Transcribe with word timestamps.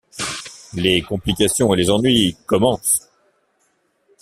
Les 0.73 1.03
complications 1.03 1.71
et 1.75 1.77
les 1.77 1.91
ennuis 1.91 2.35
commencent... 2.47 3.07